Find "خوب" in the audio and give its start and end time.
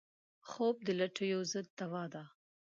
0.49-0.75